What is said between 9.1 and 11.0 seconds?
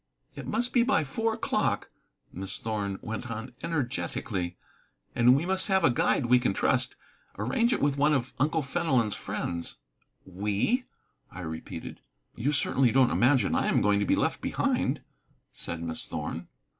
friends." "We?"